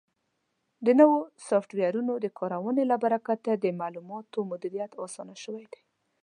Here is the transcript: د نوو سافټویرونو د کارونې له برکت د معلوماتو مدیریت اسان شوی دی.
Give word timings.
د 0.85 0.87
نوو 0.99 1.17
سافټویرونو 1.47 2.13
د 2.23 2.25
کارونې 2.39 2.83
له 2.91 2.95
برکت 3.03 3.39
د 3.59 3.65
معلوماتو 3.79 4.39
مدیریت 4.51 4.91
اسان 5.03 5.29
شوی 5.43 5.65
دی. 5.71 5.81